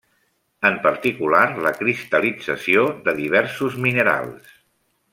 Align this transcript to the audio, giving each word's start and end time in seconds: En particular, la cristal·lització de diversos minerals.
En 0.69 0.77
particular, 0.85 1.43
la 1.67 1.73
cristal·lització 1.81 2.89
de 3.07 3.15
diversos 3.23 3.81
minerals. 3.89 4.61